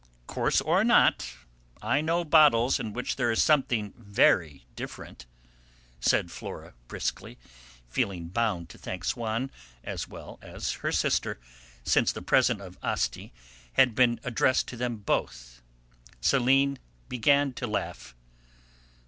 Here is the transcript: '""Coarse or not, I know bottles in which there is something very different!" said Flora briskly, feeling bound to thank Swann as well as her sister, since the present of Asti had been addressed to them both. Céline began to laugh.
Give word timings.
'""Coarse 0.25 0.61
or 0.61 0.83
not, 0.83 1.31
I 1.79 2.01
know 2.01 2.23
bottles 2.25 2.79
in 2.79 2.91
which 2.91 3.17
there 3.17 3.29
is 3.29 3.43
something 3.43 3.93
very 3.95 4.65
different!" 4.75 5.27
said 5.99 6.31
Flora 6.31 6.73
briskly, 6.87 7.37
feeling 7.87 8.29
bound 8.29 8.67
to 8.69 8.79
thank 8.79 9.05
Swann 9.05 9.51
as 9.83 10.07
well 10.07 10.39
as 10.41 10.71
her 10.81 10.91
sister, 10.91 11.39
since 11.83 12.11
the 12.11 12.23
present 12.23 12.61
of 12.61 12.79
Asti 12.81 13.31
had 13.73 13.93
been 13.93 14.19
addressed 14.23 14.67
to 14.69 14.75
them 14.75 14.97
both. 14.97 15.61
Céline 16.19 16.79
began 17.07 17.53
to 17.53 17.67
laugh. 17.67 18.15